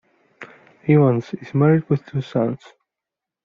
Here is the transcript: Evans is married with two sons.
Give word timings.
Evans 0.87 1.31
is 1.35 1.53
married 1.53 1.87
with 1.87 2.03
two 2.07 2.23
sons. 2.23 2.59